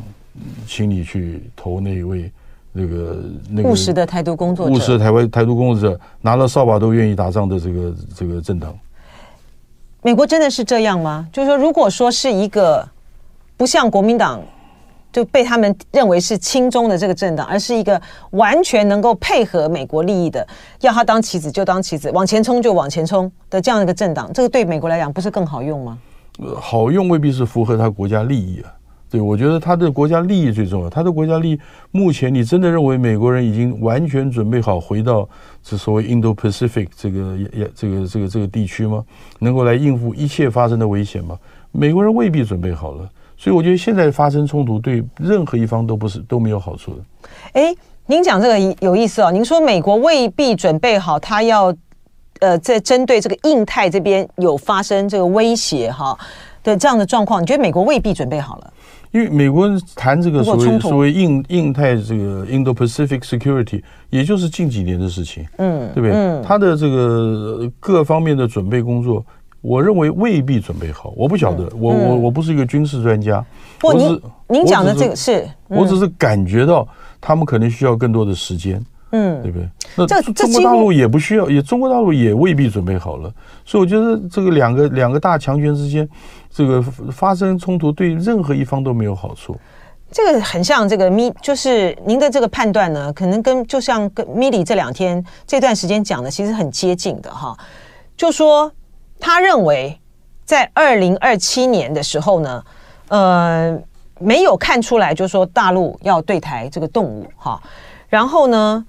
[0.66, 2.30] 请你去投那一位。
[2.74, 8.74] 那个那个务实的台独工作者，务实的台湾台独工作者拿了扫把都愿意打仗的这个这个政党，
[10.04, 11.28] 美国真的是这样吗？
[11.32, 12.86] 就是说，如果说是一个
[13.56, 14.42] 不像国民党
[15.12, 18.00] 就被他们认为是亲中的这个政党，而是一个
[18.30, 20.44] 完全能够配合美国利益的，
[20.80, 25.96] 要他当棋子就当棋子，往前冲就往前冲的这样一个政党，这个对美国来讲不是更好用吗？
[26.40, 28.74] 呃，好用未必是符合他国家利益啊。
[29.12, 30.88] 对，我觉得他的国家利益最重要。
[30.88, 31.60] 他的国家利益，
[31.90, 35.28] 目前你真的认为美国人已经完全准备好回到
[35.62, 39.04] 这所谓 Indo-Pacific 这个这个这个这个这个地区吗？
[39.38, 41.38] 能够来应付一切发生的危险吗？
[41.72, 43.06] 美国人未必准备好了。
[43.36, 46.98] 所以我觉得现在发生冲突对任何一方都不是都没有好处的。
[47.52, 47.74] 哎，
[48.06, 49.30] 您讲这个有意思哦。
[49.30, 51.74] 您说美国未必准备好，他要
[52.40, 56.18] 呃在针对这个印太这边有发生这个威胁哈
[56.62, 58.72] 的这样的状况，你觉得美国未必准备好了？
[59.12, 66.12] 因为美国人谈这个所谓所谓印印太这个 Indo-Pacific Security，也就是近几年的事情，嗯，对不对？
[66.12, 69.24] 嗯，他的这个各方面的准备工作，
[69.60, 71.12] 我认为未必准备好。
[71.14, 73.44] 我不晓得，我我我不是一个军事专家。
[73.82, 76.88] 我只您讲的这个是，我只是感觉到
[77.20, 78.82] 他们可能需要更多的时间，
[79.12, 79.68] 嗯，对不对？
[79.96, 83.32] 那中国大陆也不需要，也中国大陆也未必准备好了。
[83.64, 86.06] 所以我觉得这个两个两个大强权之间。
[86.54, 89.56] 这个发生冲突对任何一方都没有好处。
[90.10, 97.56] 这个很像这个米，就是您的这个判断呢，可能跟就像跟米里这两天这段时间讲的其实很接近的哈。
[98.18, 98.70] 就说
[99.18, 99.98] 他认为
[100.44, 102.62] 在二零二七年的时候呢，
[103.08, 103.78] 呃，
[104.20, 107.58] 没有看出来，就是说大陆要对台这个动武哈。
[108.10, 108.84] 然后呢，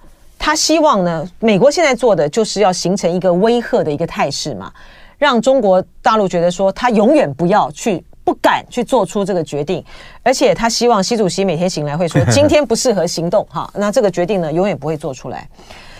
[0.45, 4.69] 他希望呢，美国现在做的就是要形成一个威吓的一个态势嘛。
[5.17, 9.81] 让中国大陆觉得说，他永远不要去，不敢去做出这个决定，
[10.21, 15.47] 而且他希望习主席每天醒来会说，今天不适合行动， 哈，那这个决定呢，永远不会做出来。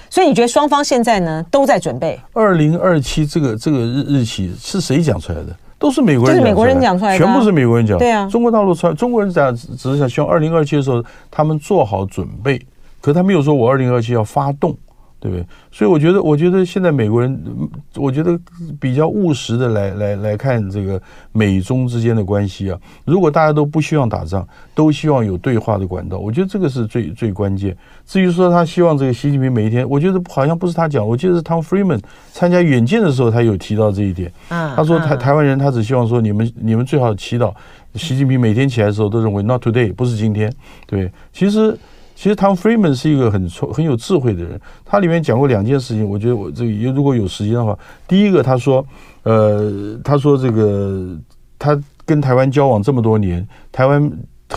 [0.09, 2.19] 所以你觉得双方现在呢都在准备？
[2.33, 5.55] 二零二七这个这个日日期是谁讲出来的？
[5.79, 7.97] 都是美国人，就是美国人讲出来的，全部是美国人讲。
[7.97, 12.61] 对啊，中国大陆传，中国人讲只是想希望二零二七的时候他们做好准备，
[13.03, 14.75] 可他没有说我二零二七要发动。
[15.23, 15.47] 对不对？
[15.71, 17.41] 所以我觉得，我觉得现在美国人，
[17.95, 18.37] 我觉得
[18.77, 21.01] 比较务实的来来来看这个
[21.31, 22.77] 美中之间的关系啊。
[23.05, 24.45] 如果大家都不希望打仗，
[24.75, 27.73] 都希望有对话的管道，我觉得这个是最最关键。
[28.05, 32.01] 至于说他希望这个习近平每一天，我觉得好像不是他讲，我记得是 Tom Friedman
[32.33, 34.29] 参加远见的时候，他有提到这一点。
[34.49, 37.53] 他说台台湾人他只希望说你们你们最好祈祷
[37.95, 40.51] 习近平每天起来的时候都认为 Not today 不是今天。
[40.85, 41.79] 对，其实。
[42.15, 48.85] 其实 Tom Friedman 是一个很聪很有智慧的人，他里面讲过两件事情，我觉得我这个如果有时间的话，第一个他说，
[49.23, 51.17] 呃，他说这个
[51.57, 54.11] 他跟台湾交往这么多年，台湾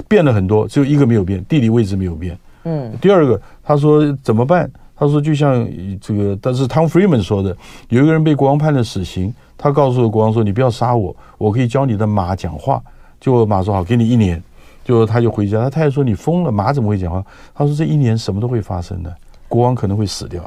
[0.08, 2.38] 变了很多，只有一个没有变，地理位置没有变。
[2.64, 2.92] 嗯。
[3.00, 4.70] 第二个他说怎么办？
[4.98, 5.68] 他说就像
[6.00, 7.54] 这个，但是 Tom Friedman 说的，
[7.90, 12.82] 有一个人被国王判了死刑，他告诉国王说：“你不要杀我，我可以教你的马讲话。”
[13.20, 14.42] 就马说好，给你一年。
[14.86, 17.20] 就他就回家，他太太说：“你疯了，马怎么会讲话？”
[17.52, 19.12] 他说：“这一年什么都会发生的，
[19.48, 20.40] 国王可能会死掉。”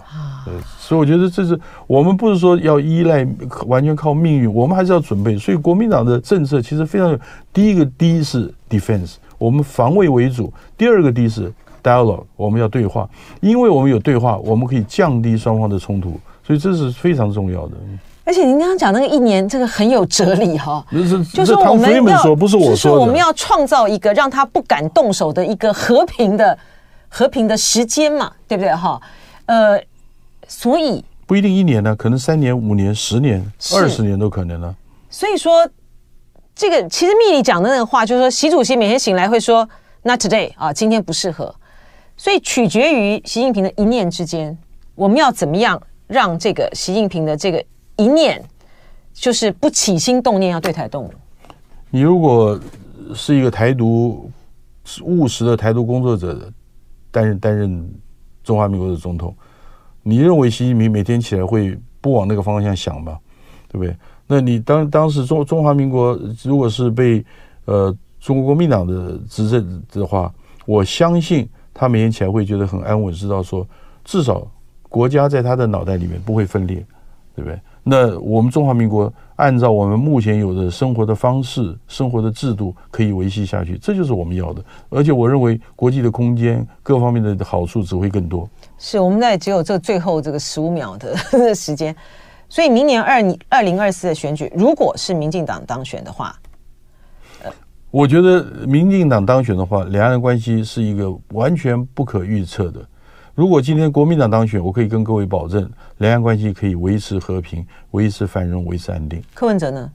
[0.46, 3.28] 对，所以我觉得这是我们不是说要依赖
[3.68, 5.38] 完全靠命运，我们还是要准备。
[5.38, 7.20] 所以国民党的政策其实非常有，
[7.52, 10.46] 第一个 D 是 defense，我们防卫为主；
[10.78, 11.52] 第二个 D 是
[11.84, 13.10] dialogue，我们要对话，
[13.42, 16.18] 因为我们有对话，我们可以降低双方的冲突，
[16.48, 17.74] 所以这是非常重要的。
[18.30, 20.86] 而且您刚刚讲那个一年，这个很有哲理哈。
[20.92, 26.56] 是就是我们要，不是我说我们要创造一个让他不敢动手的一个和平的
[27.08, 29.02] 和平的时间嘛，对不对哈？
[29.48, 29.82] 呃，
[30.48, 34.76] 所以不一定一年呢，可能三年、五年、十年、二十年都可能呢。
[35.10, 35.68] 所以说，
[36.54, 39.68] 这个其实密里讲的那个话，就是说习主席每天醒来会说
[40.04, 41.56] “Not today” 啊，今天不适合。
[42.16, 44.56] 所以取决于习近平的一念之间，
[44.94, 47.66] 我们要怎么样让这个习近平的这个。
[48.00, 48.42] 一念
[49.14, 51.14] 就是不起心动念要对台动武。
[51.90, 52.58] 你如果
[53.14, 54.32] 是一个台独
[55.04, 56.50] 务实的台独工作者，
[57.12, 57.94] 担任担任
[58.42, 59.36] 中华民国的总统，
[60.02, 63.20] 你认为习近平每天起来会不往那个方向想吗？
[63.68, 63.94] 对不对？
[64.26, 67.24] 那你当当时中中华民国如果是被
[67.66, 70.34] 呃中国国民党的执政的话，
[70.66, 73.68] 我相信他每天起来会觉得很安稳，知道说
[74.06, 74.48] 至少
[74.88, 76.78] 国家在他的脑袋里面不会分裂，
[77.36, 77.60] 对不对？
[77.90, 84.64] 那我们中华民国按照我们目前有的生活的方式、生活的制度可以维系下去，这就是我们要的。
[84.90, 88.48] 而且我认为国际的空间各方面的好处只会更多。
[88.78, 91.16] 是，我们在只有这最后这个十五秒的
[91.56, 91.96] 时间，
[92.48, 96.36] 所以明年二二零二四的选举，如果是民进党当选的话，
[97.90, 102.86] 我觉得民进党当选的话，两岸关系是一个完全不可预测的。
[103.40, 105.66] 如果今天国民党当选，我可以跟各位保证，
[106.00, 109.24] 两岸关系可以维持和平、维持繁荣、维持安定。
[109.34, 109.90] 柯文哲呢？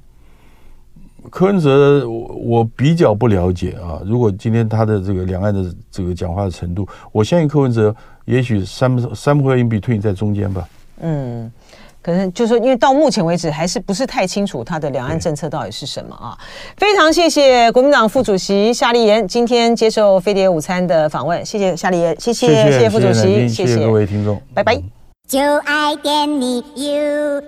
[1.28, 4.00] 柯文哲，我我比较不了解啊。
[4.02, 10.66] 如果今天他的这个两岸的这个讲话的程度，我相信柯文哲也许 some somewhere in between 在中间吧。
[11.00, 11.52] 嗯，
[12.04, 16.36] 可能就是说，因为到目前为止还是不是太清楚他的两岸政策到底是什么啊？
[16.76, 24.78] 非常谢谢国民党副主席夏立言今天接受飞碟午餐的访问，谢谢夏立言，谢谢谢谢副主席，谢谢各位听众，拜拜。
[25.26, 27.40] 就爱点你 UFO。